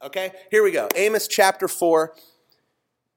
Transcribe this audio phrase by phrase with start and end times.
[0.00, 0.86] Okay, here we go.
[0.94, 2.14] Amos chapter 4,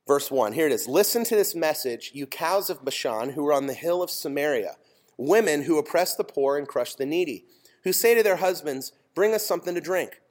[0.08, 0.54] verse 1.
[0.54, 0.88] Here it is.
[0.88, 4.78] Listen to this message, you cows of Bashan who are on the hill of Samaria,
[5.16, 7.46] women who oppress the poor and crush the needy,
[7.84, 10.22] who say to their husbands, Bring us something to drink.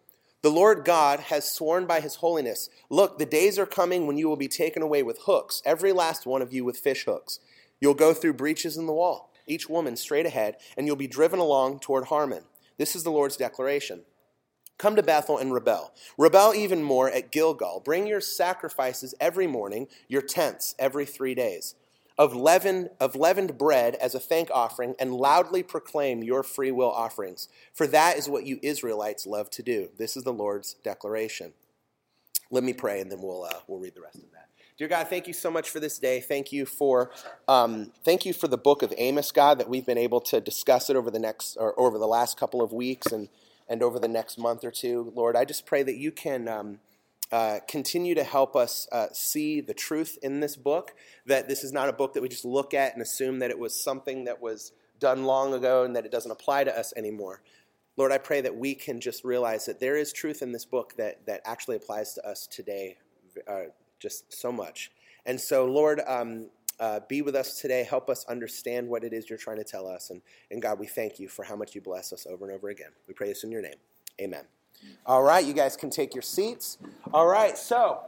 [0.42, 4.28] The Lord God has sworn by his holiness Look, the days are coming when you
[4.28, 7.38] will be taken away with hooks, every last one of you with fish hooks.
[7.80, 11.38] You'll go through breaches in the wall, each woman straight ahead, and you'll be driven
[11.38, 12.42] along toward Harmon.
[12.76, 14.00] This is the Lord's declaration.
[14.80, 15.92] Come to Bethel and rebel.
[16.16, 17.82] Rebel even more at Gilgal.
[17.84, 21.74] Bring your sacrifices every morning, your tenths every three days.
[22.16, 26.90] Of leavened, of leavened bread as a thank offering, and loudly proclaim your free will
[26.90, 27.50] offerings.
[27.74, 29.90] For that is what you Israelites love to do.
[29.98, 31.52] This is the Lord's declaration.
[32.50, 34.48] Let me pray, and then we'll, uh, we'll read the rest of that.
[34.78, 36.22] Dear God, thank you so much for this day.
[36.22, 37.10] Thank you for
[37.48, 40.88] um, thank you for the book of Amos, God, that we've been able to discuss
[40.88, 43.28] it over the next or over the last couple of weeks and
[43.70, 45.12] and over the next month or two.
[45.14, 46.80] Lord, I just pray that you can um,
[47.32, 50.92] uh, continue to help us uh, see the truth in this book,
[51.26, 53.58] that this is not a book that we just look at and assume that it
[53.58, 57.40] was something that was done long ago and that it doesn't apply to us anymore.
[57.96, 60.94] Lord, I pray that we can just realize that there is truth in this book
[60.96, 62.96] that, that actually applies to us today
[63.46, 63.64] uh,
[64.00, 64.90] just so much.
[65.24, 66.48] And so, Lord, um,
[66.80, 67.84] uh, be with us today.
[67.84, 70.10] Help us understand what it is you're trying to tell us.
[70.10, 72.70] And, and God, we thank you for how much you bless us over and over
[72.70, 72.90] again.
[73.06, 73.76] We pray this in your name.
[74.20, 74.44] Amen.
[75.04, 76.78] All right, you guys can take your seats.
[77.12, 78.00] All right, so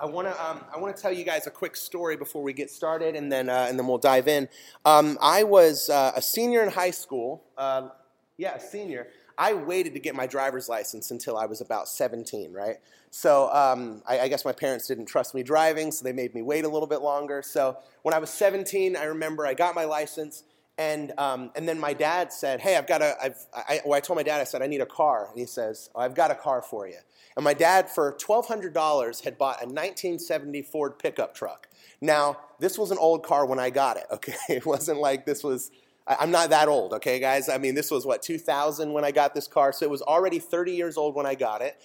[0.00, 2.52] I want to um, I want to tell you guys a quick story before we
[2.52, 4.48] get started, and then uh, and then we'll dive in.
[4.84, 7.44] Um, I was uh, a senior in high school.
[7.56, 7.90] Uh,
[8.36, 9.06] yeah, a senior.
[9.38, 12.76] I waited to get my driver's license until I was about 17, right?
[13.10, 16.42] So um, I, I, guess my parents didn't trust me driving, so they made me
[16.42, 17.42] wait a little bit longer.
[17.42, 20.44] So when I was 17, I remember I got my license,
[20.78, 24.00] and um, and then my dad said, "Hey, I've got a." I've, I, well, I
[24.00, 26.32] told my dad, I said, "I need a car," and he says, oh, "I've got
[26.32, 26.98] a car for you."
[27.36, 31.68] And my dad, for $1,200, had bought a 1970 Ford pickup truck.
[32.00, 34.04] Now, this was an old car when I got it.
[34.10, 35.70] Okay, it wasn't like this was
[36.06, 37.48] I'm not that old, okay, guys?
[37.48, 40.38] I mean, this was what, 2000 when I got this car, so it was already
[40.38, 41.80] 30 years old when I got it.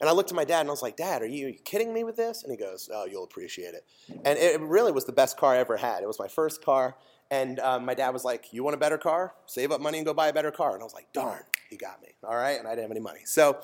[0.00, 1.58] And I looked at my dad and I was like, Dad, are you, are you
[1.58, 2.42] kidding me with this?
[2.42, 3.86] And he goes, Oh, you'll appreciate it.
[4.24, 6.02] And it really was the best car I ever had.
[6.02, 6.96] It was my first car.
[7.30, 9.34] And um, my dad was like, You want a better car?
[9.46, 10.74] Save up money and go buy a better car.
[10.74, 12.08] And I was like, Darn, he got me.
[12.24, 12.58] All right.
[12.58, 13.20] And I didn't have any money.
[13.24, 13.60] So,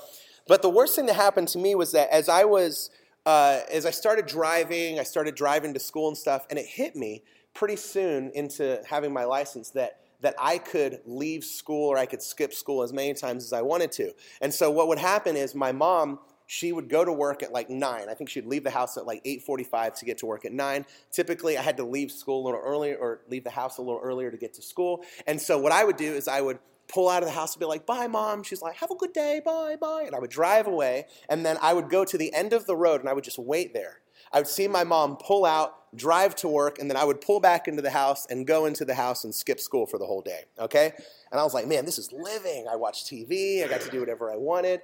[0.46, 2.90] but the worst thing that happened to me was that as I was,
[3.26, 6.96] uh, as I started driving, I started driving to school and stuff, and it hit
[6.96, 7.22] me
[7.54, 12.22] pretty soon into having my license that that I could leave school or I could
[12.22, 14.12] skip school as many times as I wanted to.
[14.42, 17.70] And so what would happen is my mom she would go to work at like
[17.70, 20.52] 9 i think she'd leave the house at like 8.45 to get to work at
[20.52, 23.82] 9 typically i had to leave school a little earlier or leave the house a
[23.82, 25.04] little earlier to get to school.
[25.28, 26.58] And so what i would do is i would
[26.90, 29.12] pull out of the house and be like bye mom she's like have a good
[29.12, 32.32] day bye bye and i would drive away and then i would go to the
[32.34, 34.00] end of the road and i would just wait there
[34.32, 37.40] I would see my mom pull out, drive to work, and then I would pull
[37.40, 40.22] back into the house and go into the house and skip school for the whole
[40.22, 40.44] day.
[40.58, 40.92] Okay?
[41.32, 42.66] And I was like, man, this is living.
[42.70, 44.82] I watched TV, I got to do whatever I wanted.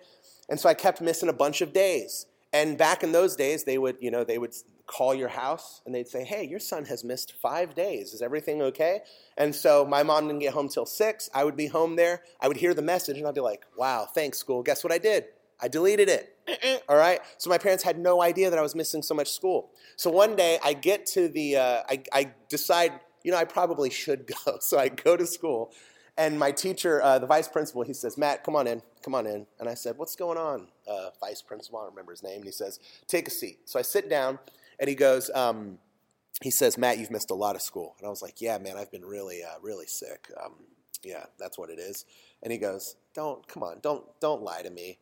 [0.48, 2.26] And so I kept missing a bunch of days.
[2.52, 4.54] And back in those days, they would, you know, they would
[4.86, 8.12] call your house and they'd say, Hey, your son has missed five days.
[8.14, 9.00] Is everything okay?
[9.36, 11.28] And so my mom didn't get home till six.
[11.34, 12.22] I would be home there.
[12.40, 14.62] I would hear the message and I'd be like, Wow, thanks, school.
[14.62, 15.24] Guess what I did?
[15.60, 16.82] I deleted it.
[16.88, 17.20] All right.
[17.38, 19.70] So my parents had no idea that I was missing so much school.
[19.96, 22.92] So one day I get to the, uh, I, I decide,
[23.24, 24.58] you know, I probably should go.
[24.60, 25.72] So I go to school,
[26.18, 29.26] and my teacher, uh, the vice principal, he says, Matt, come on in, come on
[29.26, 29.46] in.
[29.60, 31.78] And I said, What's going on, uh, vice principal?
[31.78, 32.36] I don't remember his name.
[32.36, 33.58] And he says, Take a seat.
[33.66, 34.38] So I sit down,
[34.78, 35.78] and he goes, um,
[36.42, 37.94] he says, Matt, you've missed a lot of school.
[37.98, 40.28] And I was like, Yeah, man, I've been really, uh, really sick.
[40.42, 40.54] Um,
[41.02, 42.04] yeah, that's what it is.
[42.42, 44.98] And he goes, Don't, come on, don't, don't lie to me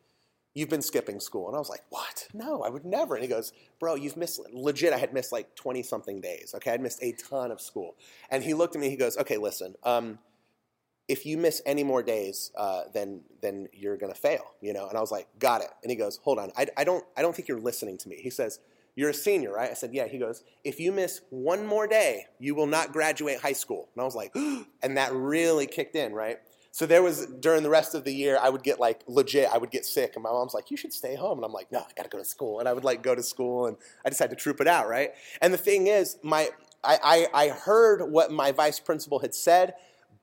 [0.55, 1.47] you've been skipping school.
[1.47, 2.27] And I was like, what?
[2.33, 3.15] No, I would never.
[3.15, 6.53] And he goes, bro, you've missed, legit, I had missed like 20 something days.
[6.55, 7.95] Okay, I'd missed a ton of school.
[8.31, 10.17] And he looked at me, he goes, okay, listen, um,
[11.07, 14.87] if you miss any more days, uh, then then you're gonna fail, you know.
[14.87, 15.69] And I was like, got it.
[15.83, 18.15] And he goes, hold on, I, I don't I don't think you're listening to me.
[18.15, 18.59] He says,
[18.95, 19.69] you're a senior, right?
[19.69, 20.07] I said, yeah.
[20.07, 23.89] He goes, if you miss one more day, you will not graduate high school.
[23.93, 24.33] And I was like,
[24.81, 26.37] and that really kicked in, right?
[26.75, 29.57] So there was during the rest of the year, I would get like legit, I
[29.57, 31.79] would get sick, and my mom's like, "You should stay home," and I'm like, "No,
[31.79, 34.19] I gotta go to school," and I would like go to school, and I just
[34.19, 35.11] had to troop it out, right?
[35.41, 36.49] And the thing is, my
[36.83, 39.75] I I, I heard what my vice principal had said,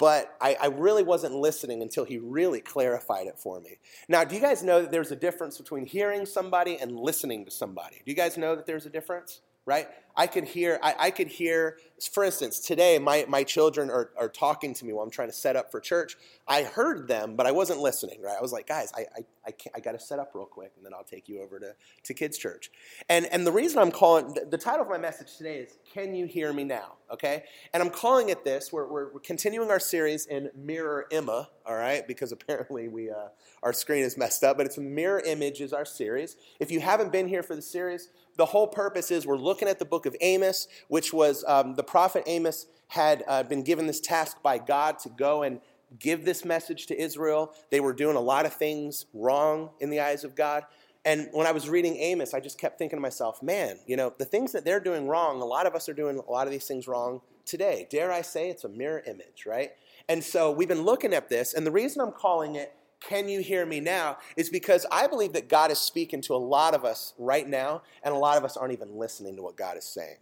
[0.02, 3.78] but I, I, really wasn't listening until he really clarified it for me.
[4.08, 7.52] Now, do you guys know that there's a difference between hearing somebody and listening to
[7.52, 8.02] somebody?
[8.04, 9.42] Do you guys know that there's a difference?
[9.64, 9.86] Right?
[10.16, 11.78] I could hear, I, I, could hear,
[12.12, 15.34] for instance, today my, my children are, are talking to me while I'm trying to
[15.34, 16.16] set up for church.
[16.46, 18.36] I heard them, but I wasn't listening, right?
[18.36, 20.84] I was like, guys, I, I, I, I got to set up real quick, and
[20.84, 21.74] then I'll take you over to,
[22.04, 22.70] to kids' church.
[23.08, 26.14] And, and the reason I'm calling, the, the title of my message today is, Can
[26.14, 26.94] You Hear Me Now?
[27.10, 27.44] Okay?
[27.72, 28.72] And I'm calling it this.
[28.72, 32.06] We're, we're, we're continuing our series in Mirror Emma, all right?
[32.06, 33.28] Because apparently we, uh,
[33.62, 36.36] our screen is messed up, but it's Mirror Image is our series.
[36.60, 39.78] If you haven't been here for the series, the whole purpose is we're looking at
[39.78, 44.00] the book of Amos, which was um, the prophet Amos had uh, been given this
[44.00, 45.60] task by God to go and
[45.98, 47.52] give this message to Israel.
[47.70, 50.64] They were doing a lot of things wrong in the eyes of God.
[51.04, 54.12] And when I was reading Amos, I just kept thinking to myself, man, you know,
[54.18, 56.52] the things that they're doing wrong, a lot of us are doing a lot of
[56.52, 57.88] these things wrong today.
[57.90, 59.72] Dare I say it's a mirror image, right?
[60.08, 62.72] And so we've been looking at this, and the reason I'm calling it
[63.08, 64.18] can you hear me now?
[64.36, 67.82] Is because I believe that God is speaking to a lot of us right now,
[68.02, 70.16] and a lot of us aren't even listening to what God is saying.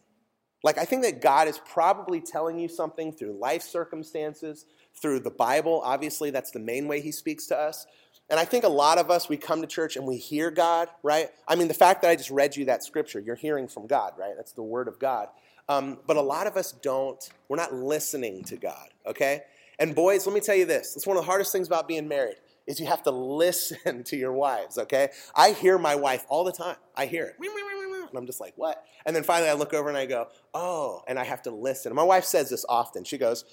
[0.62, 4.66] Like, I think that God is probably telling you something through life circumstances,
[5.00, 5.80] through the Bible.
[5.84, 7.86] Obviously, that's the main way He speaks to us.
[8.28, 10.88] And I think a lot of us, we come to church and we hear God,
[11.02, 11.30] right?
[11.48, 14.12] I mean, the fact that I just read you that scripture, you're hearing from God,
[14.18, 14.34] right?
[14.36, 15.28] That's the Word of God.
[15.68, 19.42] Um, but a lot of us don't, we're not listening to God, okay?
[19.78, 20.94] And boys, let me tell you this.
[20.94, 22.36] It's one of the hardest things about being married
[22.70, 25.10] is you have to listen to your wives, okay?
[25.34, 26.76] I hear my wife all the time.
[26.94, 27.34] I hear it.
[27.38, 28.84] And I'm just like, what?
[29.04, 31.94] And then finally I look over and I go, oh, and I have to listen.
[31.94, 33.04] My wife says this often.
[33.04, 33.44] She goes,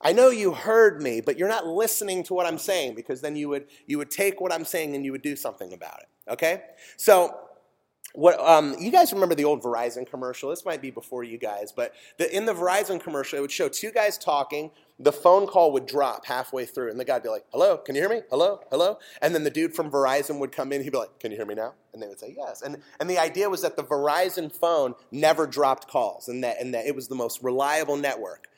[0.00, 3.34] I know you heard me, but you're not listening to what I'm saying because then
[3.34, 6.32] you would you would take what I'm saying and you would do something about it.
[6.32, 6.62] Okay?
[6.98, 7.34] So
[8.16, 10.48] what um, you guys remember the old Verizon commercial?
[10.50, 13.68] This might be before you guys, but the, in the Verizon commercial, it would show
[13.68, 14.70] two guys talking.
[14.98, 18.00] The phone call would drop halfway through, and the guy'd be like, "Hello, can you
[18.00, 18.22] hear me?
[18.30, 20.82] Hello, hello." And then the dude from Verizon would come in.
[20.82, 23.10] He'd be like, "Can you hear me now?" And they would say, "Yes." And and
[23.10, 26.94] the idea was that the Verizon phone never dropped calls, and that and that it
[26.94, 28.48] was the most reliable network.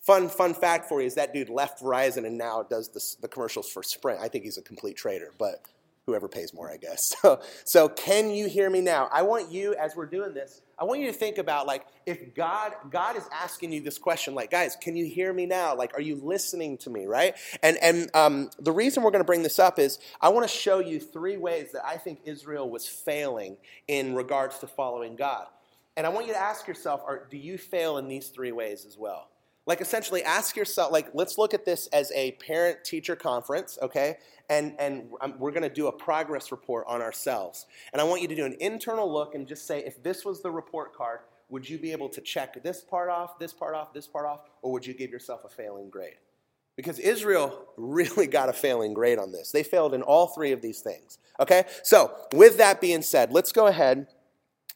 [0.00, 3.28] Fun fun fact for you is that dude left Verizon and now does the, the
[3.28, 4.20] commercials for Sprint.
[4.20, 5.64] I think he's a complete traitor, but
[6.06, 7.14] whoever pays more, I guess.
[7.26, 9.08] So, so can you hear me now?
[9.10, 12.34] I want you, as we're doing this, I want you to think about like if
[12.34, 15.74] God God is asking you this question, like guys, can you hear me now?
[15.74, 17.34] Like, are you listening to me, right?
[17.62, 20.54] And and um, the reason we're going to bring this up is I want to
[20.54, 23.56] show you three ways that I think Israel was failing
[23.88, 25.46] in regards to following God.
[25.96, 28.84] And I want you to ask yourself, are, do you fail in these three ways
[28.86, 29.30] as well?
[29.66, 34.16] Like essentially ask yourself, like let's look at this as a parent teacher conference, okay?
[34.48, 35.08] And, and
[35.38, 37.66] we're going to do a progress report on ourselves.
[37.92, 40.42] And I want you to do an internal look and just say, if this was
[40.42, 43.92] the report card, would you be able to check this part off, this part off,
[43.92, 46.16] this part off, or would you give yourself a failing grade?
[46.76, 49.50] Because Israel really got a failing grade on this.
[49.50, 51.18] They failed in all three of these things.
[51.40, 51.64] Okay?
[51.82, 54.08] So, with that being said, let's go ahead.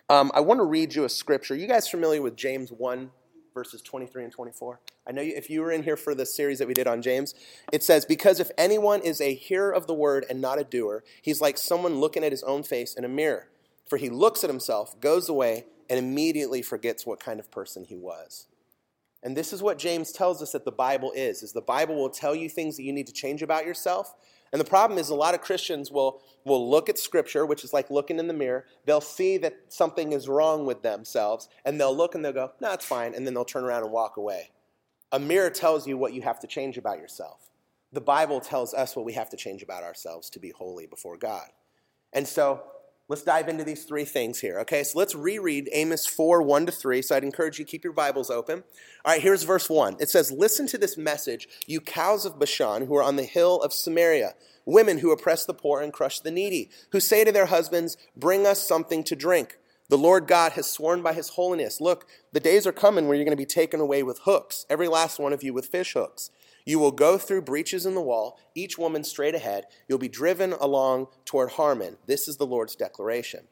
[0.08, 1.54] Um, I want to read you a scripture.
[1.54, 3.10] You guys familiar with James 1
[3.60, 4.80] verses 23 and 24.
[5.06, 7.02] I know you, if you were in here for the series that we did on
[7.02, 7.34] James,
[7.70, 11.04] it says, Because if anyone is a hearer of the word and not a doer,
[11.20, 13.50] he's like someone looking at his own face in a mirror.
[13.86, 17.96] For he looks at himself, goes away, and immediately forgets what kind of person he
[17.96, 18.46] was.
[19.22, 22.10] And this is what James tells us that the Bible is, is the Bible will
[22.10, 24.14] tell you things that you need to change about yourself,
[24.52, 27.72] and the problem is a lot of Christians will, will look at Scripture, which is
[27.72, 28.66] like looking in the mirror.
[28.84, 32.72] They'll see that something is wrong with themselves, and they'll look and they'll go, no,
[32.72, 34.50] it's fine, and then they'll turn around and walk away.
[35.12, 37.50] A mirror tells you what you have to change about yourself.
[37.92, 41.16] The Bible tells us what we have to change about ourselves to be holy before
[41.16, 41.48] God.
[42.12, 42.62] And so
[43.10, 44.60] let's dive into these three things here.
[44.60, 47.02] Okay, so let's reread Amos 4 1 to 3.
[47.02, 48.62] So I'd encourage you to keep your Bibles open.
[49.04, 49.96] All right, here's verse 1.
[49.98, 53.60] It says, Listen to this message, you cows of Bashan who are on the hill
[53.62, 54.34] of Samaria,
[54.64, 58.46] women who oppress the poor and crush the needy, who say to their husbands, Bring
[58.46, 59.58] us something to drink.
[59.88, 63.24] The Lord God has sworn by his holiness, Look, the days are coming where you're
[63.24, 66.30] going to be taken away with hooks, every last one of you with fish hooks.
[66.70, 69.64] You will go through breaches in the wall, each woman straight ahead.
[69.88, 71.96] You'll be driven along toward Harmon.
[72.06, 73.48] This is the Lord's declaration.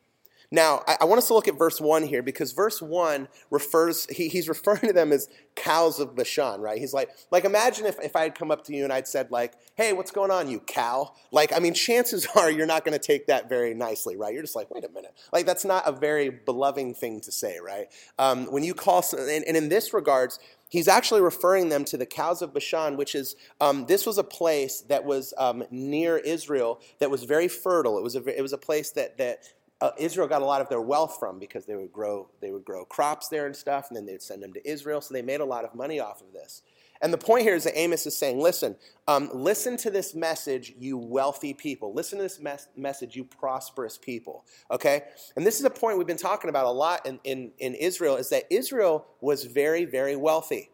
[0.50, 4.06] Now, I, I, want us to look at verse 1 here because verse 1 refers,
[4.06, 6.78] he, he's referring to them as cows of Bashan, right?
[6.78, 9.30] He's like, like imagine if, if I had come up to you and I'd said,
[9.30, 11.12] like, hey, what's going on, you cow?
[11.32, 14.32] Like, I mean, chances are you're not going to take that very nicely, right?
[14.32, 15.12] You're just like, wait a minute.
[15.32, 17.88] Like, that's not a very beloving thing to say, right?
[18.18, 22.06] Um, when you call, and, and in this regards, he's actually referring them to the
[22.06, 26.80] cows of Bashan, which is um, this was a place that was um, near Israel
[26.98, 27.98] that was very fertile.
[27.98, 29.44] It was a, it was a place that that
[29.80, 32.64] uh, Israel got a lot of their wealth from because they would grow they would
[32.64, 35.00] grow crops there and stuff, and then they'd send them to Israel.
[35.00, 36.62] So they made a lot of money off of this.
[37.00, 38.76] And the point here is that Amos is saying, listen,
[39.06, 41.94] um, listen to this message, you wealthy people.
[41.94, 44.44] Listen to this mes- message, you prosperous people.
[44.70, 45.02] Okay?
[45.36, 48.16] And this is a point we've been talking about a lot in, in, in Israel,
[48.16, 50.70] is that Israel was very, very wealthy.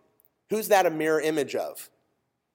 [0.51, 1.91] Who's that a mirror image of?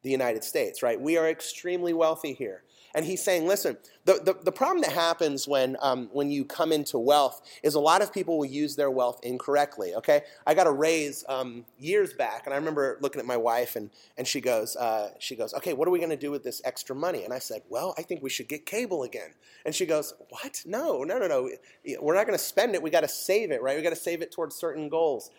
[0.02, 1.00] The United States, right?
[1.00, 2.64] We are extremely wealthy here.
[2.96, 6.72] And he's saying, listen, the, the, the problem that happens when, um, when you come
[6.72, 10.24] into wealth is a lot of people will use their wealth incorrectly, okay?
[10.48, 13.92] I got a raise um, years back, and I remember looking at my wife, and,
[14.18, 16.62] and she, goes, uh, she goes, okay, what are we going to do with this
[16.66, 17.24] extra money?
[17.24, 19.34] And I said, well, I think we should get cable again.
[19.66, 20.64] And she goes, what?
[20.66, 21.50] No, no, no, no.
[22.02, 22.82] We're not going to spend it.
[22.82, 23.78] We got to save it, right?
[23.78, 25.30] We got to save it towards certain goals.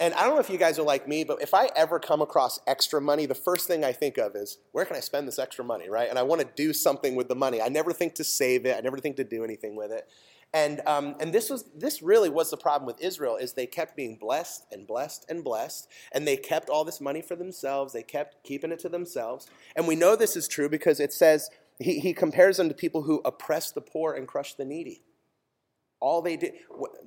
[0.00, 2.22] And I don't know if you guys are like me, but if I ever come
[2.22, 5.38] across extra money, the first thing I think of is where can I spend this
[5.38, 6.08] extra money, right?
[6.08, 7.62] And I want to do something with the money.
[7.62, 8.76] I never think to save it.
[8.76, 10.08] I never think to do anything with it.
[10.54, 13.96] And um, and this was this really was the problem with Israel is they kept
[13.96, 17.94] being blessed and blessed and blessed, and they kept all this money for themselves.
[17.94, 19.48] They kept keeping it to themselves.
[19.74, 23.02] And we know this is true because it says he, he compares them to people
[23.02, 25.02] who oppress the poor and crush the needy.
[26.02, 26.54] All they did,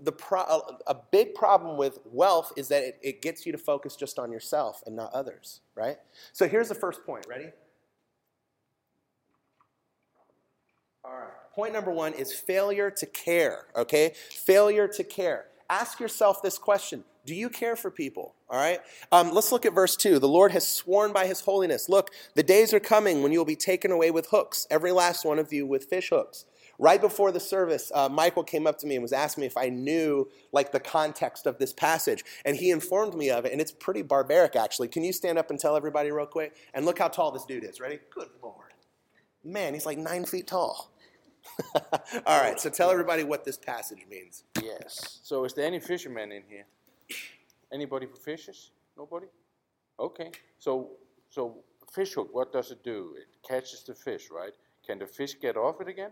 [0.01, 0.39] the pro,
[0.87, 4.31] a big problem with wealth is that it, it gets you to focus just on
[4.31, 5.97] yourself and not others, right?
[6.31, 7.25] So here's the first point.
[7.27, 7.49] Ready?
[11.03, 11.27] All right.
[11.53, 14.13] Point number one is failure to care, okay?
[14.29, 15.47] Failure to care.
[15.69, 18.33] Ask yourself this question Do you care for people?
[18.49, 18.79] All right?
[19.11, 20.19] Um, let's look at verse 2.
[20.19, 21.89] The Lord has sworn by his holiness.
[21.89, 25.25] Look, the days are coming when you will be taken away with hooks, every last
[25.25, 26.45] one of you with fish hooks.
[26.77, 29.57] Right before the service, uh, Michael came up to me and was asking me if
[29.57, 33.61] I knew like the context of this passage, and he informed me of it, and
[33.61, 34.87] it's pretty barbaric actually.
[34.87, 36.55] Can you stand up and tell everybody real quick?
[36.73, 37.79] And look how tall this dude is.
[37.79, 37.99] Ready?
[38.13, 38.73] Good lord,
[39.43, 40.91] man, he's like nine feet tall.
[42.25, 44.43] All right, so tell everybody what this passage means.
[44.61, 45.19] Yes.
[45.23, 46.65] So is there any fishermen in here?
[47.71, 48.71] Anybody who fishes?
[48.97, 49.27] Nobody?
[49.99, 50.31] Okay.
[50.59, 50.91] So
[51.29, 51.57] so
[51.91, 53.15] fish hook, what does it do?
[53.17, 54.53] It catches the fish, right?
[54.85, 56.11] Can the fish get off it again?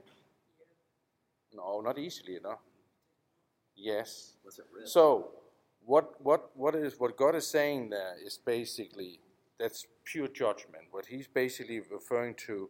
[1.54, 2.60] No, not easily, no.
[3.76, 4.34] Yes.
[4.86, 5.32] So,
[5.86, 9.20] what what what is what God is saying there is basically
[9.60, 10.86] that's pure judgment.
[10.92, 12.70] What He's basically referring to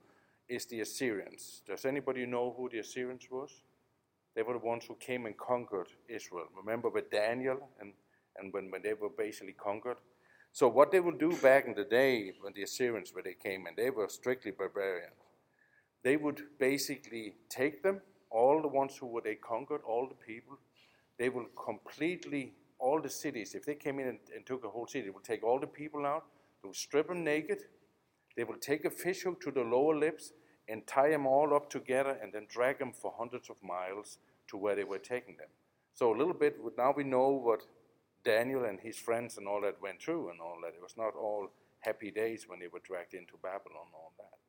[0.50, 1.62] is the Assyrians.
[1.68, 3.52] Does anybody know who the Assyrians was?
[4.36, 6.48] They were the ones who came and conquered Israel.
[6.56, 7.94] Remember with Daniel and
[8.38, 9.98] and when, when they were basically conquered.
[10.52, 13.66] So what they would do back in the day when the Assyrians when they came
[13.68, 15.13] and they were strictly barbarians,
[16.04, 18.02] they would basically take them
[18.34, 20.58] all the ones who were they conquered, all the people,
[21.20, 24.88] they will completely, all the cities, if they came in and, and took a whole
[24.88, 26.25] city, they will take all the people out,
[26.62, 27.60] they will strip them naked,
[28.36, 30.34] they will take a fish hook to the lower lips
[30.68, 34.58] and tie them all up together and then drag them for hundreds of miles to
[34.58, 35.50] where they were taking them.
[35.94, 37.62] So a little bit, now we know what
[38.25, 40.74] Daniel and his friends and all that went through and all that.
[40.75, 44.43] It was not all happy days when they were dragged into Babylon and all that.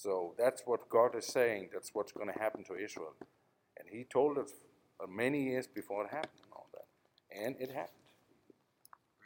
[0.00, 1.68] So that's what God is saying.
[1.74, 3.14] That's what's going to happen to Israel.
[3.78, 4.50] And He told us
[5.06, 6.86] many years before it happened and all that.
[7.38, 7.98] And it happened.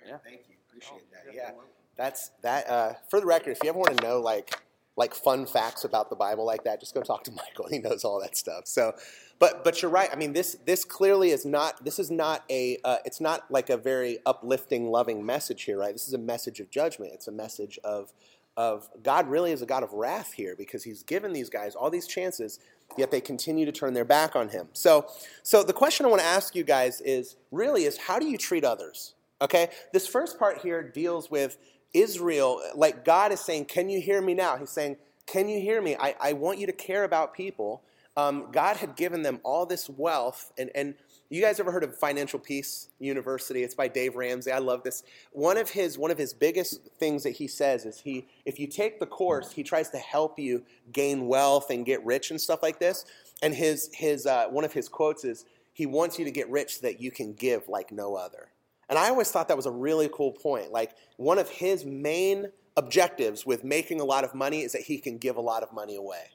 [0.04, 0.16] Yeah.
[0.24, 0.56] Thank you.
[0.68, 1.32] Appreciate oh, that.
[1.32, 1.50] Yeah.
[1.96, 2.68] That's that.
[2.68, 4.60] Uh, for the record, if you ever want to know like
[4.96, 7.68] like fun facts about the Bible like that, just go talk to Michael.
[7.70, 8.66] He knows all that stuff.
[8.66, 8.94] So,
[9.38, 10.10] but but you're right.
[10.12, 11.84] I mean, this this clearly is not.
[11.84, 12.78] This is not a.
[12.84, 15.92] Uh, it's not like a very uplifting, loving message here, right?
[15.92, 17.12] This is a message of judgment.
[17.14, 18.12] It's a message of
[18.56, 21.90] of God really is a God of wrath here because he's given these guys all
[21.90, 22.60] these chances,
[22.96, 24.68] yet they continue to turn their back on him.
[24.72, 25.06] So,
[25.42, 28.38] so the question I want to ask you guys is really is how do you
[28.38, 29.14] treat others?
[29.42, 29.68] Okay?
[29.92, 31.58] This first part here deals with
[31.92, 34.56] Israel, like God is saying, Can you hear me now?
[34.56, 34.96] He's saying,
[35.26, 35.96] Can you hear me?
[35.96, 37.82] I, I want you to care about people.
[38.16, 40.94] Um, God had given them all this wealth, and, and
[41.34, 43.64] you guys ever heard of Financial Peace University?
[43.64, 44.52] It's by Dave Ramsey.
[44.52, 45.02] I love this.
[45.32, 48.68] One of his one of his biggest things that he says is he if you
[48.68, 52.62] take the course, he tries to help you gain wealth and get rich and stuff
[52.62, 53.04] like this.
[53.42, 56.76] And his his uh, one of his quotes is he wants you to get rich
[56.76, 58.50] so that you can give like no other.
[58.88, 60.70] And I always thought that was a really cool point.
[60.70, 64.98] Like one of his main objectives with making a lot of money is that he
[64.98, 66.30] can give a lot of money away.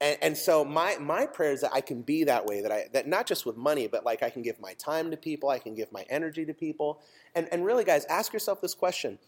[0.00, 2.84] And, and, so my, my prayer is that I can be that way, that I
[2.92, 5.58] that not just with money, but like I can give my time to people, I
[5.58, 7.00] can give my energy to people.
[7.34, 9.18] And, and really, guys, ask yourself this question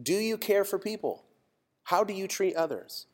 [0.00, 1.24] Do you care for people?
[1.84, 3.06] How do you treat others?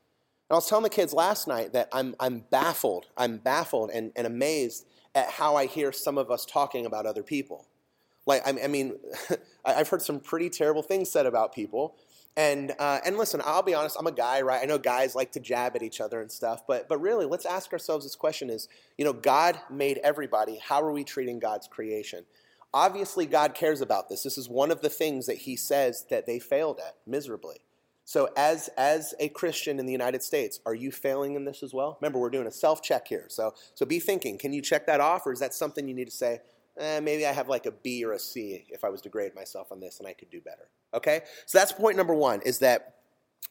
[0.49, 4.12] And I was telling the kids last night that I'm, I'm baffled, I'm baffled and,
[4.15, 7.67] and amazed at how I hear some of us talking about other people.
[8.27, 8.99] Like, I mean,
[9.65, 11.97] I've heard some pretty terrible things said about people.
[12.37, 13.97] And uh, and listen, I'll be honest.
[13.99, 14.63] I'm a guy, right?
[14.63, 17.47] I know guys like to jab at each other and stuff, but but really, let's
[17.47, 20.59] ask ourselves this question: Is you know, God made everybody.
[20.63, 22.25] How are we treating God's creation?
[22.73, 24.23] Obviously, God cares about this.
[24.23, 27.57] This is one of the things that He says that they failed at miserably.
[28.09, 31.75] So, as, as a Christian in the United States, are you failing in this as
[31.75, 31.99] well?
[32.01, 33.27] Remember, we're doing a self check here.
[33.29, 36.07] So, so be thinking can you check that off, or is that something you need
[36.07, 36.41] to say,
[36.79, 39.35] eh, maybe I have like a B or a C if I was to grade
[39.35, 40.69] myself on this and I could do better?
[40.95, 41.23] Okay?
[41.47, 42.95] So, that's point number one is that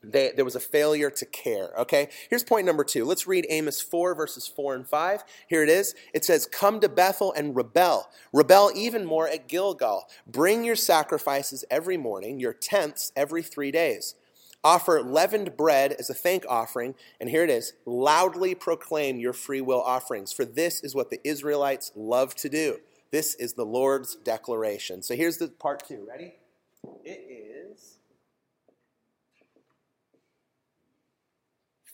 [0.03, 1.77] they, there was a failure to care.
[1.79, 2.09] Okay?
[2.29, 3.03] Here's point number two.
[3.05, 5.23] Let's read Amos 4, verses 4 and 5.
[5.47, 5.95] Here it is.
[6.13, 8.09] It says, Come to Bethel and rebel.
[8.31, 10.07] Rebel even more at Gilgal.
[10.27, 14.15] Bring your sacrifices every morning, your tenths every three days.
[14.63, 19.61] Offer leavened bread as a thank offering, and here it is loudly proclaim your free
[19.61, 22.79] will offerings, for this is what the Israelites love to do.
[23.11, 25.01] This is the Lord's declaration.
[25.01, 26.05] So here's the part two.
[26.07, 26.35] Ready?
[27.03, 27.97] It is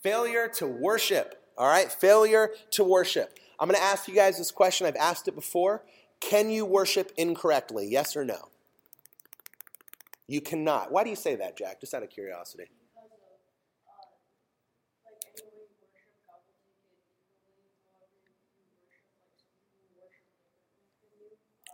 [0.01, 1.41] failure to worship.
[1.57, 1.91] All right?
[1.91, 3.39] Failure to worship.
[3.59, 4.85] I'm going to ask you guys this question.
[4.85, 5.83] I've asked it before.
[6.19, 7.87] Can you worship incorrectly?
[7.89, 8.49] Yes or no?
[10.27, 10.91] You cannot.
[10.91, 11.79] Why do you say that, Jack?
[11.79, 12.65] Just out of curiosity.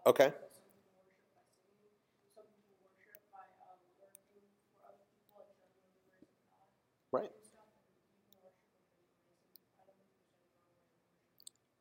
[0.06, 0.34] Okay.
[7.12, 7.30] Right.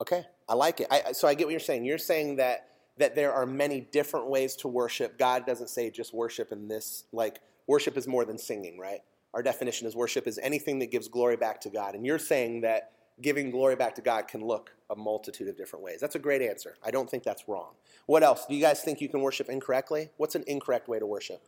[0.01, 0.87] Okay, I like it.
[0.91, 1.85] I, so I get what you're saying.
[1.85, 2.67] You're saying that
[2.99, 5.19] that there are many different ways to worship.
[5.19, 9.01] God doesn't say just worship in this, like, worship is more than singing, right?
[9.35, 11.95] Our definition is worship is anything that gives glory back to God.
[11.95, 15.85] And you're saying that giving glory back to God can look a multitude of different
[15.85, 16.01] ways.
[16.01, 16.77] That's a great answer.
[16.85, 17.75] I don't think that's wrong.
[18.07, 18.47] What else?
[18.47, 20.11] Do you guys think you can worship incorrectly?
[20.17, 21.43] What's an incorrect way to worship?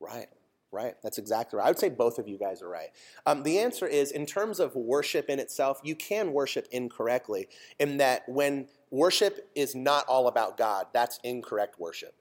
[0.00, 0.28] Right.
[0.72, 0.94] Right.
[1.04, 1.66] That's exactly right.
[1.66, 2.88] I would say both of you guys are right.
[3.26, 7.48] Um, the answer is in terms of worship in itself, you can worship incorrectly,
[7.78, 12.14] in that when worship is not all about God, that's incorrect worship.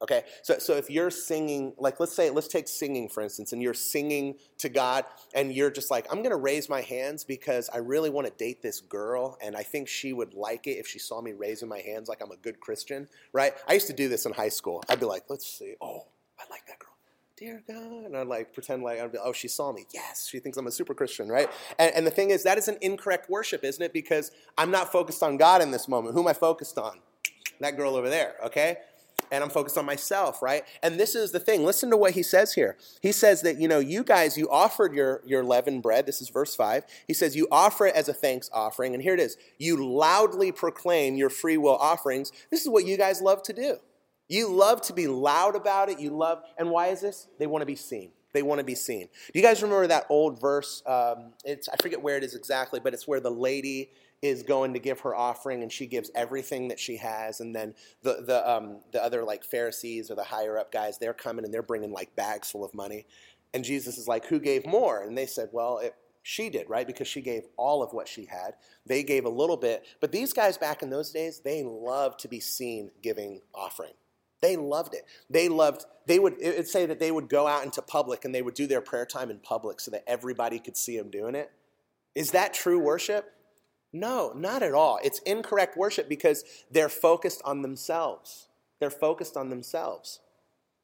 [0.00, 3.60] Okay, so, so if you're singing, like let's say, let's take singing for instance, and
[3.60, 7.78] you're singing to God, and you're just like, I'm gonna raise my hands because I
[7.78, 11.20] really wanna date this girl, and I think she would like it if she saw
[11.20, 13.54] me raising my hands like I'm a good Christian, right?
[13.66, 14.84] I used to do this in high school.
[14.88, 16.06] I'd be like, let's see, oh,
[16.38, 16.88] I like that girl
[17.38, 18.04] dear God.
[18.04, 19.86] And I'd like pretend like, I'd be, oh, she saw me.
[19.94, 21.48] Yes, she thinks I'm a super Christian, right?
[21.78, 23.92] And, and the thing is, that is an incorrect worship, isn't it?
[23.92, 26.14] Because I'm not focused on God in this moment.
[26.14, 26.98] Who am I focused on?
[27.60, 28.78] That girl over there, okay?
[29.30, 30.64] And I'm focused on myself, right?
[30.82, 31.64] And this is the thing.
[31.64, 32.76] Listen to what he says here.
[33.02, 36.06] He says that, you know, you guys, you offered your, your leavened bread.
[36.06, 36.84] This is verse 5.
[37.06, 38.94] He says, you offer it as a thanks offering.
[38.94, 39.36] And here it is.
[39.58, 42.32] You loudly proclaim your free will offerings.
[42.50, 43.76] This is what you guys love to do.
[44.28, 45.98] You love to be loud about it.
[45.98, 47.28] You love, and why is this?
[47.38, 48.12] They want to be seen.
[48.34, 49.08] They want to be seen.
[49.32, 50.82] Do you guys remember that old verse?
[50.86, 54.72] Um, it's I forget where it is exactly, but it's where the lady is going
[54.74, 58.50] to give her offering, and she gives everything that she has, and then the the
[58.50, 61.92] um, the other like Pharisees or the higher up guys, they're coming and they're bringing
[61.92, 63.06] like bags full of money,
[63.54, 66.86] and Jesus is like, "Who gave more?" And they said, "Well, it, she did, right?
[66.86, 68.54] Because she gave all of what she had.
[68.84, 69.86] They gave a little bit.
[69.98, 73.94] But these guys back in those days, they loved to be seen giving offering.
[74.42, 75.04] They loved it.
[75.30, 78.34] They loved, they would, it would say that they would go out into public and
[78.34, 81.34] they would do their prayer time in public so that everybody could see them doing
[81.34, 81.50] it.
[82.14, 83.32] Is that true worship?
[83.92, 84.98] No, not at all.
[85.02, 88.48] It's incorrect worship because they're focused on themselves.
[88.80, 90.20] They're focused on themselves.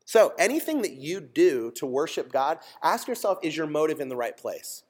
[0.06, 4.16] So, anything that you do to worship God, ask yourself is your motive in the
[4.16, 4.82] right place?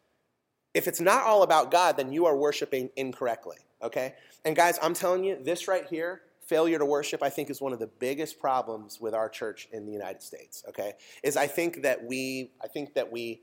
[0.74, 4.14] If it's not all about God, then you are worshiping incorrectly, okay?
[4.44, 7.72] And guys, I'm telling you, this right here failure to worship, I think, is one
[7.72, 10.62] of the biggest problems with our church in the United States.
[10.68, 13.42] Okay, is I think that we, I think that we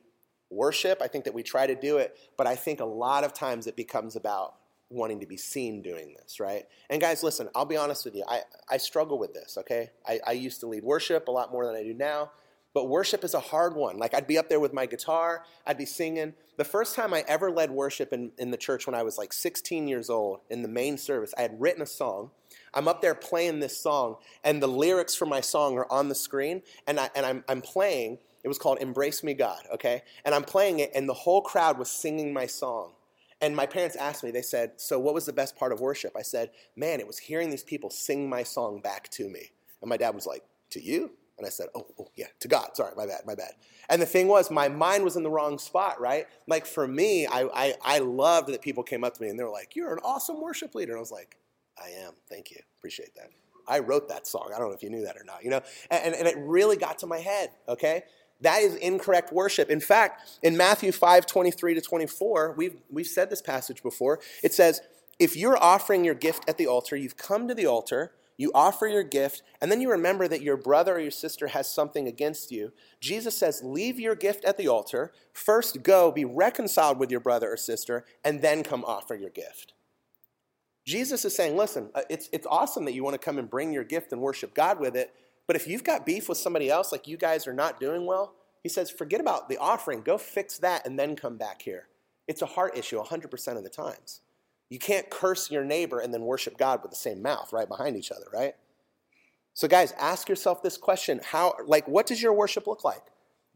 [0.49, 1.01] worship.
[1.01, 3.67] I think that we try to do it, but I think a lot of times
[3.67, 4.55] it becomes about
[4.91, 6.65] wanting to be seen doing this, right?
[6.89, 8.23] And guys, listen, I'll be honest with you.
[8.27, 9.89] I, I struggle with this, okay?
[10.07, 12.31] I, I used to lead worship a lot more than I do now.
[12.73, 13.97] But worship is a hard one.
[13.97, 16.33] Like I'd be up there with my guitar, I'd be singing.
[16.57, 19.33] The first time I ever led worship in, in the church when I was like
[19.33, 22.31] 16 years old in the main service, I had written a song.
[22.73, 26.15] I'm up there playing this song, and the lyrics for my song are on the
[26.15, 28.19] screen, and, I, and I'm, I'm playing.
[28.43, 30.03] It was called Embrace Me God, okay?
[30.23, 32.91] And I'm playing it, and the whole crowd was singing my song.
[33.41, 36.13] And my parents asked me, they said, So what was the best part of worship?
[36.17, 39.51] I said, Man, it was hearing these people sing my song back to me.
[39.81, 41.11] And my dad was like, To you?
[41.41, 42.75] And I said, oh, oh, yeah, to God.
[42.75, 43.53] Sorry, my bad, my bad.
[43.89, 46.27] And the thing was, my mind was in the wrong spot, right?
[46.47, 49.43] Like for me, I, I, I loved that people came up to me and they
[49.43, 50.91] were like, you're an awesome worship leader.
[50.91, 51.37] And I was like,
[51.83, 52.13] I am.
[52.29, 52.57] Thank you.
[52.77, 53.31] Appreciate that.
[53.67, 54.51] I wrote that song.
[54.55, 55.61] I don't know if you knew that or not, you know?
[55.89, 58.03] And, and it really got to my head, okay?
[58.41, 59.69] That is incorrect worship.
[59.69, 64.19] In fact, in Matthew 5 23 to 24, we've, we've said this passage before.
[64.43, 64.81] It says,
[65.19, 68.87] If you're offering your gift at the altar, you've come to the altar you offer
[68.87, 72.51] your gift, and then you remember that your brother or your sister has something against
[72.51, 75.11] you, Jesus says, Leave your gift at the altar.
[75.31, 79.73] First go, be reconciled with your brother or sister, and then come offer your gift.
[80.85, 83.71] Jesus is saying, Listen, uh, it's, it's awesome that you want to come and bring
[83.71, 85.13] your gift and worship God with it,
[85.51, 88.35] but if you've got beef with somebody else, like you guys are not doing well,
[88.63, 90.01] he says, Forget about the offering.
[90.01, 91.89] Go fix that and then come back here.
[92.25, 94.21] It's a heart issue 100% of the times.
[94.69, 97.97] You can't curse your neighbor and then worship God with the same mouth right behind
[97.97, 98.53] each other, right?
[99.53, 103.03] So, guys, ask yourself this question: How, like, what does your worship look like?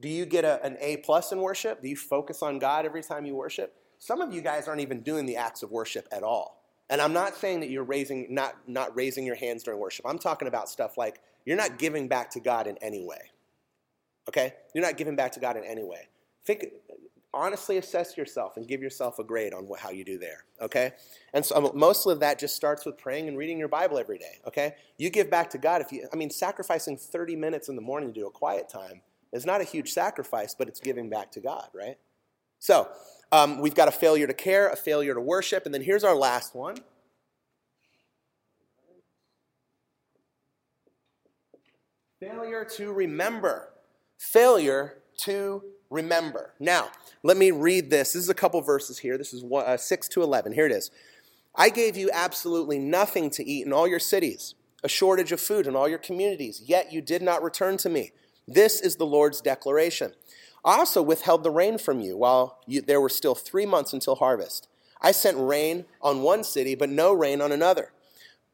[0.01, 1.81] Do you get a, an A plus in worship?
[1.81, 3.73] Do you focus on God every time you worship?
[3.99, 6.62] Some of you guys aren't even doing the acts of worship at all.
[6.89, 10.05] And I'm not saying that you're raising not not raising your hands during worship.
[10.05, 13.31] I'm talking about stuff like you're not giving back to God in any way.
[14.27, 14.53] Okay?
[14.73, 16.08] You're not giving back to God in any way.
[16.43, 16.65] Think
[17.36, 20.93] honestly assess yourself and give yourself a grade on what, how you do there, okay?
[21.34, 24.17] And so um, most of that just starts with praying and reading your Bible every
[24.17, 24.75] day, okay?
[24.97, 28.13] You give back to God if you, I mean, sacrificing 30 minutes in the morning
[28.13, 29.01] to do a quiet time
[29.34, 31.97] is not a huge sacrifice, but it's giving back to God, right?
[32.60, 32.88] So
[33.34, 36.15] um, we've got a failure to care, a failure to worship, and then here's our
[36.15, 36.77] last one.
[42.19, 43.73] Failure to remember.
[44.17, 46.54] Failure to remember.
[46.60, 46.89] Now,
[47.23, 48.13] let me read this.
[48.13, 49.17] This is a couple verses here.
[49.17, 50.54] This is uh, 6 to 11.
[50.54, 50.91] Here it is.
[51.56, 55.67] I gave you absolutely nothing to eat in all your cities, a shortage of food
[55.67, 58.12] in all your communities, yet you did not return to me.
[58.47, 60.13] This is the Lord's declaration.
[60.63, 64.15] I also withheld the rain from you while you, there were still three months until
[64.15, 64.67] harvest.
[65.01, 67.91] I sent rain on one city, but no rain on another.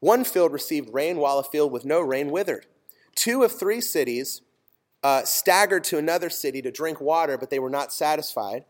[0.00, 2.66] One field received rain, while a field with no rain withered.
[3.14, 4.42] Two of three cities
[5.02, 8.64] uh, staggered to another city to drink water, but they were not satisfied.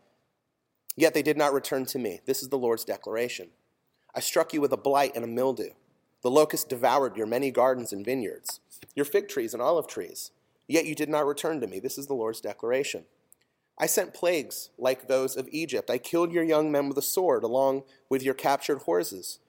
[0.95, 2.21] Yet they did not return to me.
[2.25, 3.49] This is the Lord's declaration.
[4.15, 5.71] I struck you with a blight and a mildew.
[6.21, 8.59] The locust devoured your many gardens and vineyards,
[8.95, 10.31] your fig trees and olive trees.
[10.67, 11.79] Yet you did not return to me.
[11.79, 13.05] This is the Lord's declaration.
[13.77, 15.89] I sent plagues like those of Egypt.
[15.89, 19.39] I killed your young men with a sword, along with your captured horses.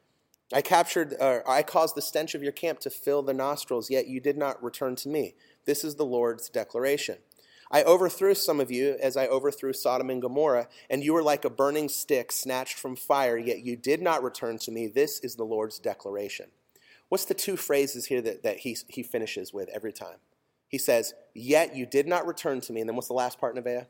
[0.54, 4.06] I captured, uh, I caused the stench of your camp to fill the nostrils, yet
[4.06, 5.34] you did not return to me.
[5.64, 7.18] This is the Lord's declaration.
[7.72, 11.44] I overthrew some of you as I overthrew Sodom and Gomorrah, and you were like
[11.44, 14.86] a burning stick snatched from fire, yet you did not return to me.
[14.86, 16.50] This is the Lord's declaration.
[17.08, 20.18] What's the two phrases here that, that he, he finishes with every time?
[20.68, 22.80] He says, Yet you did not return to me.
[22.80, 23.86] And then what's the last part, Nevaeh?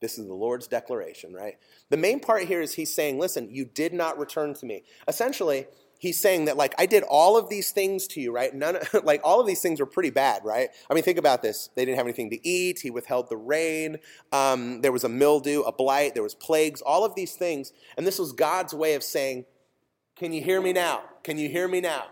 [0.00, 1.58] This is the Lord's declaration, right?
[1.90, 4.84] The main part here is he's saying, Listen, you did not return to me.
[5.08, 5.66] Essentially,
[5.98, 8.54] he's saying that like I did all of these things to you, right?
[8.54, 10.70] None like all of these things were pretty bad, right?
[10.88, 11.68] I mean, think about this.
[11.74, 12.80] They didn't have anything to eat.
[12.80, 13.98] He withheld the rain.
[14.32, 16.14] Um, there was a mildew, a blight.
[16.14, 16.80] There was plagues.
[16.80, 19.44] All of these things, and this was God's way of saying,
[20.16, 21.02] "Can you hear me now?
[21.24, 22.06] Can you hear me now?"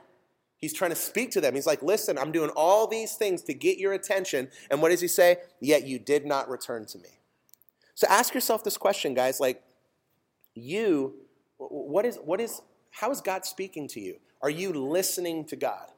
[0.59, 1.55] He's trying to speak to them.
[1.55, 5.01] He's like, "Listen, I'm doing all these things to get your attention." And what does
[5.01, 5.37] he say?
[5.61, 7.20] Yet you did not return to me.
[7.97, 9.41] So ask yourself this question, guys.
[9.41, 9.63] Like,
[10.55, 11.15] you,
[11.57, 14.19] what is what is how is God speaking to you?
[14.43, 15.91] Are you listening to God?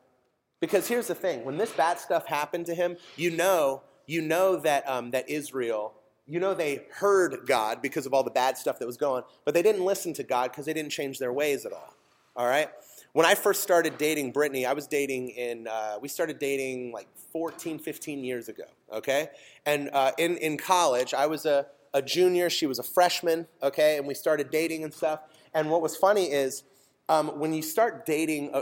[0.60, 4.56] Because here's the thing: when this bad stuff happened to him, you know, you know
[4.56, 5.92] that um, that Israel,
[6.24, 9.52] you know, they heard God because of all the bad stuff that was going, but
[9.52, 11.94] they didn't listen to God because they didn't change their ways at all.
[12.36, 12.68] All right.
[13.12, 17.08] When I first started dating Brittany, I was dating in, uh, we started dating like
[17.32, 19.30] 14, 15 years ago, okay?
[19.66, 23.96] And uh, in, in college, I was a, a junior, she was a freshman, okay?
[23.96, 25.20] And we started dating and stuff.
[25.54, 26.64] And what was funny is
[27.10, 28.60] um, when you start dating, uh,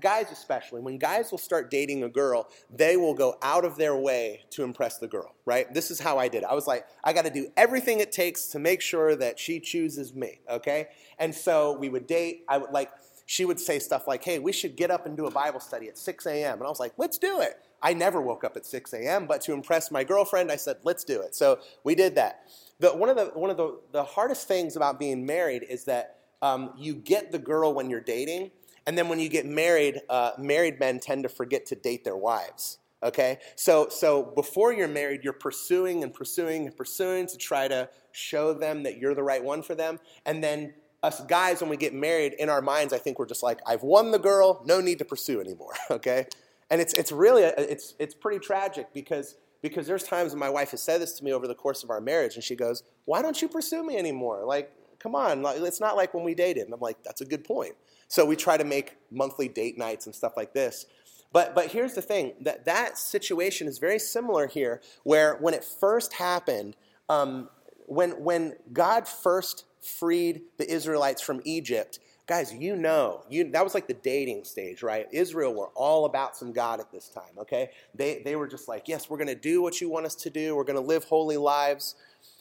[0.00, 3.96] guys especially, when guys will start dating a girl, they will go out of their
[3.96, 5.72] way to impress the girl, right?
[5.74, 6.48] This is how I did it.
[6.48, 9.58] I was like, I got to do everything it takes to make sure that she
[9.58, 10.88] chooses me, okay?
[11.18, 12.44] And so we would date.
[12.48, 12.90] I would like,
[13.26, 15.88] she would say stuff like, hey, we should get up and do a Bible study
[15.88, 16.58] at 6 a.m.
[16.58, 17.56] And I was like, let's do it.
[17.82, 21.04] I never woke up at 6 a.m., but to impress my girlfriend, I said, let's
[21.04, 21.34] do it.
[21.34, 22.42] So we did that.
[22.80, 26.18] The, one of, the, one of the, the hardest things about being married is that
[26.42, 28.52] um, you get the girl when you're dating,
[28.86, 32.16] and then when you get married, uh, married men tend to forget to date their
[32.16, 32.78] wives.
[33.00, 37.88] Okay, so so before you're married, you're pursuing and pursuing and pursuing to try to
[38.10, 41.76] show them that you're the right one for them, and then us guys, when we
[41.76, 44.80] get married, in our minds, I think we're just like, I've won the girl, no
[44.80, 45.74] need to pursue anymore.
[45.90, 46.26] Okay,
[46.70, 50.70] and it's it's really a, it's it's pretty tragic because because there's times my wife
[50.72, 53.22] has said this to me over the course of our marriage, and she goes, "Why
[53.22, 54.44] don't you pursue me anymore?
[54.44, 56.64] Like come on, it's not like when we dated.
[56.64, 57.74] And I'm like, that's a good point.
[58.08, 60.86] So we try to make monthly date nights and stuff like this.
[61.32, 65.62] But, but here's the thing that, that situation is very similar here, where when it
[65.62, 66.74] first happened,
[67.08, 67.50] um,
[67.86, 73.72] when, when God first freed the Israelites from Egypt, Guys, you know, you, that was
[73.72, 75.06] like the dating stage, right?
[75.10, 77.70] Israel were all about some God at this time, okay?
[77.94, 80.30] They, they were just like, yes, we're going to do what you want us to
[80.30, 80.54] do.
[80.54, 81.94] We're going to live holy lives.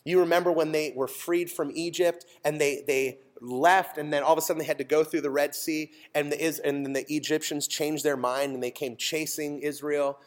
[0.03, 4.33] You remember when they were freed from Egypt and they, they left, and then all
[4.33, 6.91] of a sudden they had to go through the Red Sea, and, the, and then
[6.91, 10.19] the Egyptians changed their mind and they came chasing Israel.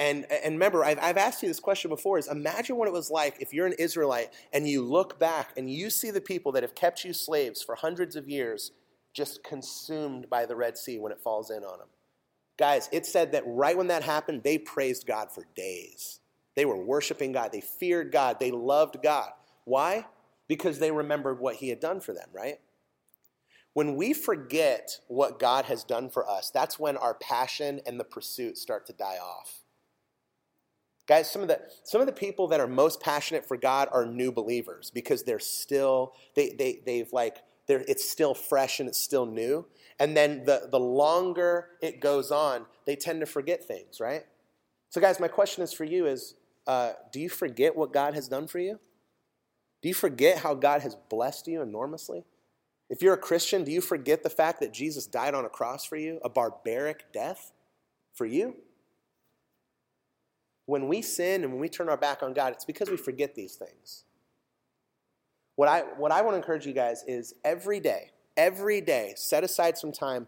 [0.00, 3.12] And, and remember, I've, I've asked you this question before is imagine what it was
[3.12, 6.64] like if you're an Israelite and you look back and you see the people that
[6.64, 8.72] have kept you slaves for hundreds of years
[9.14, 11.88] just consumed by the Red Sea when it falls in on them.
[12.58, 16.20] Guys, it said that right when that happened, they praised God for days.
[16.54, 17.50] They were worshiping God.
[17.52, 18.38] They feared God.
[18.38, 19.30] They loved God.
[19.64, 20.06] Why?
[20.46, 22.60] Because they remembered what He had done for them, right?
[23.72, 28.04] When we forget what God has done for us, that's when our passion and the
[28.04, 29.62] pursuit start to die off.
[31.06, 34.06] Guys, some of the some of the people that are most passionate for God are
[34.06, 39.26] new believers because they're still they they they've like it's still fresh and it's still
[39.26, 39.66] new.
[39.98, 44.24] And then the, the longer it goes on, they tend to forget things, right?
[44.90, 46.34] So, guys, my question is for you is
[46.66, 48.78] uh, do you forget what God has done for you?
[49.82, 52.24] Do you forget how God has blessed you enormously?
[52.88, 55.84] If you're a Christian, do you forget the fact that Jesus died on a cross
[55.84, 57.52] for you, a barbaric death
[58.14, 58.56] for you?
[60.66, 63.34] When we sin and when we turn our back on God, it's because we forget
[63.34, 64.04] these things.
[65.56, 69.44] What I, what I want to encourage you guys is every day, every day, set
[69.44, 70.26] aside some time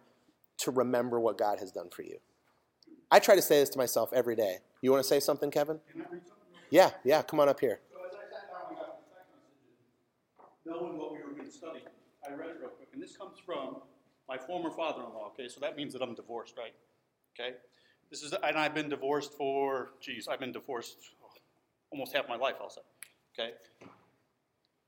[0.59, 2.19] to remember what God has done for you.
[3.11, 4.59] I try to say this to myself every day.
[4.83, 5.81] You want to say something, Kevin?
[5.93, 6.21] Something
[6.71, 7.81] yeah, yeah, come on up here.
[7.93, 9.77] So as I sat down and got the messages,
[10.65, 11.81] knowing what we were going to study,
[12.27, 13.77] I read it real quick, and this comes from
[14.29, 15.33] my former father-in-law.
[15.35, 16.75] Okay, so that means that I'm divorced, right?
[17.39, 17.57] Okay,
[18.11, 21.29] this is, and I've been divorced for, geez, I've been divorced oh,
[21.93, 22.81] almost half my life, I'll say.
[23.39, 23.53] Okay,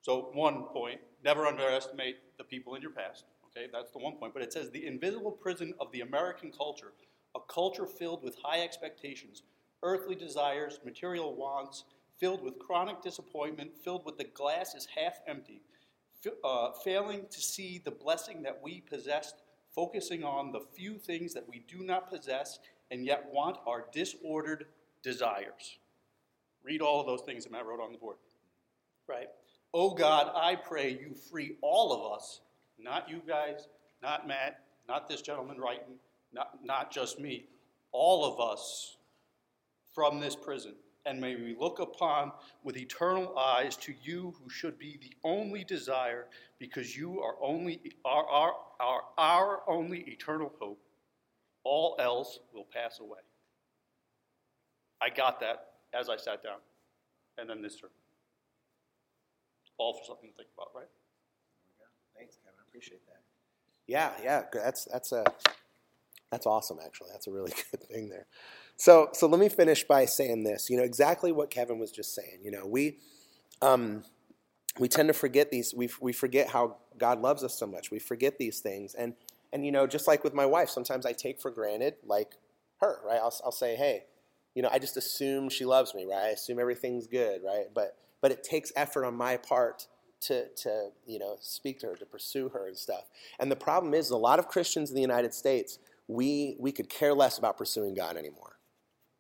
[0.03, 3.25] so, one point, never underestimate the people in your past.
[3.47, 4.33] Okay, that's the one point.
[4.33, 6.93] But it says the invisible prison of the American culture,
[7.35, 9.43] a culture filled with high expectations,
[9.83, 11.85] earthly desires, material wants,
[12.19, 15.63] filled with chronic disappointment, filled with the glass is half empty,
[16.45, 19.43] uh, failing to see the blessing that we possessed,
[19.75, 22.59] focusing on the few things that we do not possess
[22.91, 24.67] and yet want our disordered
[25.03, 25.79] desires.
[26.65, 28.17] Read all of those things that Matt wrote on the board.
[29.07, 29.29] Right?
[29.75, 32.41] Oh God, I pray you free all of us,
[32.79, 33.69] not you guys,
[34.03, 35.97] not Matt, not this gentleman writing,
[36.33, 37.47] not, not just me,
[37.93, 38.97] all of us
[39.95, 40.75] from this prison.
[41.05, 42.33] And may we look upon
[42.65, 46.27] with eternal eyes to you who should be the only desire,
[46.59, 50.81] because you are only are our, our, our only eternal hope.
[51.65, 53.21] All else will pass away.
[55.01, 56.59] I got that as I sat down.
[57.39, 57.93] And then this sermon
[59.79, 60.89] all for something to think about, right?
[62.17, 62.59] Thanks, Kevin.
[62.59, 63.23] I appreciate that.
[63.87, 65.25] Yeah, yeah, that's that's a
[66.31, 66.79] that's awesome.
[66.85, 68.27] Actually, that's a really good thing there.
[68.77, 70.69] So, so let me finish by saying this.
[70.71, 72.41] You know exactly what Kevin was just saying.
[72.43, 72.99] You know, we
[73.63, 74.05] um,
[74.79, 75.75] we tend to forget these.
[75.75, 77.91] We we forget how God loves us so much.
[77.91, 79.15] We forget these things, and
[79.53, 82.33] and you know, just like with my wife, sometimes I take for granted, like
[82.81, 83.19] her, right?
[83.21, 84.05] I'll I'll say, hey,
[84.55, 86.27] you know, I just assume she loves me, right?
[86.27, 87.67] I assume everything's good, right?
[87.75, 89.87] But but it takes effort on my part
[90.21, 93.05] to, to you know speak to her to pursue her and stuff.
[93.39, 95.79] And the problem is a lot of christians in the united states
[96.09, 98.59] we we could care less about pursuing god anymore.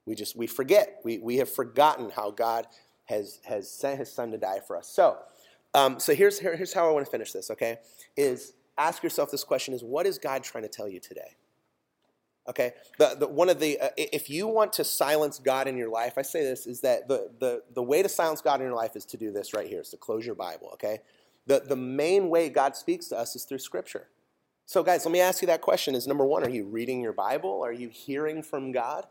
[0.06, 1.00] We just we forget.
[1.04, 2.66] We, we have forgotten how god
[3.04, 4.88] has has sent his son to die for us.
[4.88, 5.18] So
[5.74, 7.78] um, so here's here, here's how i want to finish this okay
[8.16, 11.36] is ask yourself this question is what is god trying to tell you today
[12.48, 15.90] Okay, the, the, one of the uh, if you want to silence God in your
[15.90, 18.74] life, I say this is that the, the the way to silence God in your
[18.74, 19.82] life is to do this right here.
[19.82, 20.70] Is to close your Bible.
[20.74, 21.00] Okay,
[21.46, 24.08] the the main way God speaks to us is through Scripture.
[24.64, 27.12] So, guys, let me ask you that question: Is number one, are you reading your
[27.12, 27.62] Bible?
[27.62, 29.06] Are you hearing from God?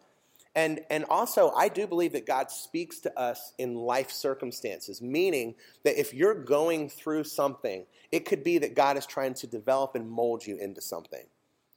[0.56, 5.54] And and also, I do believe that God speaks to us in life circumstances, meaning
[5.84, 9.94] that if you're going through something, it could be that God is trying to develop
[9.94, 11.26] and mold you into something.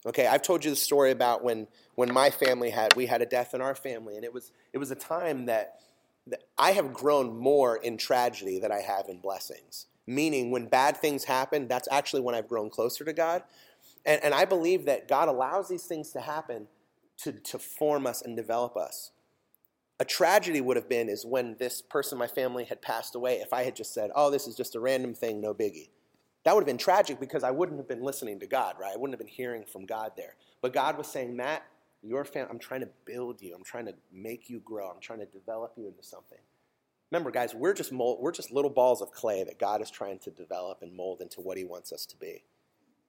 [0.07, 3.27] Okay, I've told you the story about when when my family had we had a
[3.27, 5.81] death in our family, and it was it was a time that,
[6.27, 9.87] that I have grown more in tragedy than I have in blessings.
[10.07, 13.43] Meaning, when bad things happen, that's actually when I've grown closer to God.
[14.05, 16.67] And, and I believe that God allows these things to happen
[17.19, 19.13] to, to form us and develop us.
[20.01, 23.37] A tragedy would have been is when this person my family had passed away.
[23.37, 25.91] If I had just said, "Oh, this is just a random thing, no biggie,"
[26.45, 28.93] That would have been tragic because I wouldn't have been listening to God, right?
[28.95, 30.37] I wouldn't have been hearing from God there.
[30.63, 31.63] But God was saying, Matt,
[32.03, 33.55] your family, I'm trying to build you.
[33.55, 34.89] I'm trying to make you grow.
[34.89, 36.39] I'm trying to develop you into something.
[37.11, 40.19] Remember, guys, we're just mold, we're just little balls of clay that God is trying
[40.21, 42.45] to develop and mold into what He wants us to be.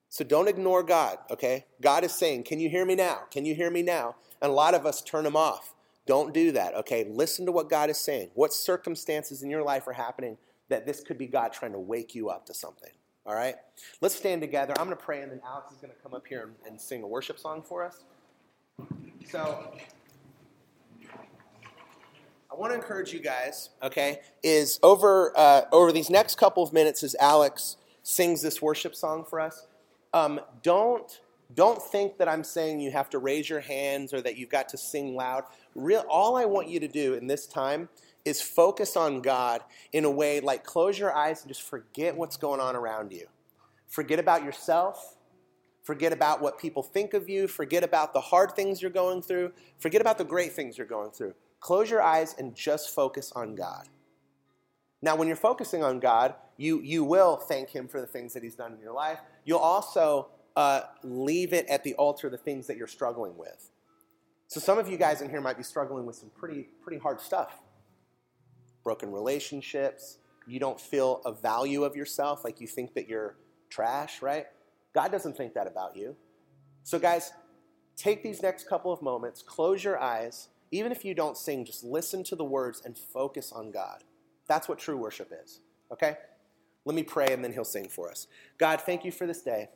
[0.09, 1.65] So don't ignore God, okay?
[1.81, 3.21] God is saying, Can you hear me now?
[3.31, 4.15] Can you hear me now?
[4.41, 5.73] And a lot of us turn him off.
[6.05, 7.05] Don't do that, okay?
[7.09, 8.31] Listen to what God is saying.
[8.33, 12.13] What circumstances in your life are happening that this could be God trying to wake
[12.13, 12.91] you up to something,
[13.25, 13.55] all right?
[14.01, 14.73] Let's stand together.
[14.77, 16.81] I'm going to pray, and then Alex is going to come up here and, and
[16.81, 18.03] sing a worship song for us.
[19.29, 19.73] So,
[22.51, 26.73] I want to encourage you guys, okay, is over, uh, over these next couple of
[26.73, 29.67] minutes as Alex sings this worship song for us,
[30.13, 31.21] um, don't,
[31.55, 34.67] don't think that I'm saying you have to raise your hands or that you've got
[34.69, 35.43] to sing loud.
[35.75, 37.87] Real, all I want you to do in this time
[38.25, 39.61] is focus on God
[39.93, 43.27] in a way like close your eyes and just forget what's going on around you.
[43.87, 45.17] Forget about yourself.
[45.83, 47.47] Forget about what people think of you.
[47.47, 49.51] Forget about the hard things you're going through.
[49.79, 51.33] Forget about the great things you're going through.
[51.59, 53.87] Close your eyes and just focus on God.
[55.01, 58.43] Now, when you're focusing on God, you, you will thank Him for the things that
[58.43, 59.19] He's done in your life.
[59.45, 63.71] You'll also uh, leave it at the altar the things that you're struggling with.
[64.47, 67.19] So, some of you guys in here might be struggling with some pretty, pretty hard
[67.19, 67.59] stuff
[68.83, 70.17] broken relationships.
[70.47, 73.35] You don't feel a value of yourself, like you think that you're
[73.69, 74.45] trash, right?
[74.93, 76.15] God doesn't think that about you.
[76.83, 77.31] So, guys,
[77.95, 81.83] take these next couple of moments, close your eyes, even if you don't sing, just
[81.83, 84.03] listen to the words and focus on God.
[84.47, 85.59] That's what true worship is.
[85.91, 86.15] Okay?
[86.85, 88.27] Let me pray and then he'll sing for us.
[88.57, 89.69] God, thank you for this day.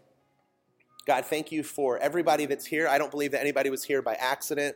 [1.05, 2.87] God, thank you for everybody that's here.
[2.87, 4.75] I don't believe that anybody was here by accident.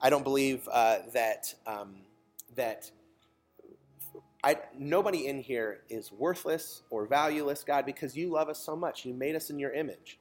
[0.00, 1.96] I don't believe uh, that um,
[2.56, 2.90] that
[4.44, 9.04] I, nobody in here is worthless or valueless, God, because you love us so much.
[9.04, 10.18] You made us in your image.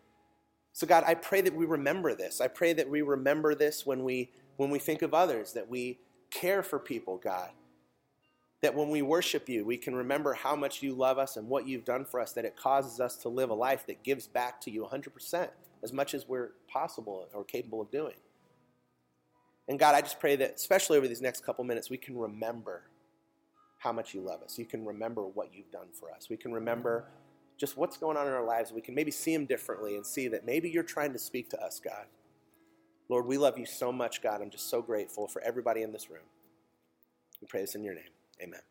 [0.73, 2.41] So, God, I pray that we remember this.
[2.41, 5.99] I pray that we remember this when we when we think of others, that we
[6.31, 7.49] care for people, God.
[8.61, 11.67] That when we worship you, we can remember how much you love us and what
[11.67, 14.59] you've done for us, that it causes us to live a life that gives back
[14.61, 15.49] to you 100%,
[15.83, 18.15] as much as we're possible or capable of doing.
[19.67, 22.83] And God, I just pray that, especially over these next couple minutes, we can remember
[23.77, 24.57] how much you love us.
[24.57, 26.29] You can remember what you've done for us.
[26.29, 27.05] We can remember
[27.57, 28.71] just what's going on in our lives.
[28.71, 31.61] We can maybe see them differently and see that maybe you're trying to speak to
[31.61, 32.05] us, God.
[33.09, 34.41] Lord, we love you so much, God.
[34.41, 36.25] I'm just so grateful for everybody in this room.
[37.41, 38.03] We pray this in your name.
[38.41, 38.61] Amen.